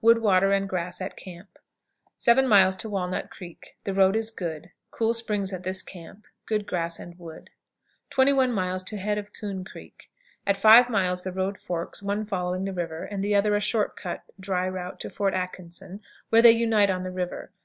[0.00, 1.56] Wood, water, and grass at camp.
[2.16, 2.50] 7.
[2.50, 3.76] Walnut Creek.
[3.84, 4.72] The road is good.
[4.90, 7.48] Cool springs at this camp; good grass and wood.
[8.10, 8.56] 21.
[8.56, 10.10] Head of Coon Creek.
[10.44, 14.24] At five miles the road forks, one following the river, the other a "short cut"
[14.40, 17.52] "dry route" to Fort Atkinson, where they unite on the river.